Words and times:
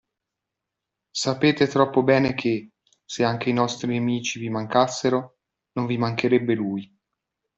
Sapete 1.15 1.67
troppo 1.67 2.01
bene 2.01 2.33
che, 2.33 2.71
se 3.05 3.23
anche 3.23 3.51
i 3.51 3.53
nostri 3.53 3.87
nemici 3.99 4.39
vi 4.39 4.49
mancassero, 4.49 5.37
non 5.73 5.85
vi 5.85 5.99
mancherebbe 5.99 6.55
lui! 6.55 6.91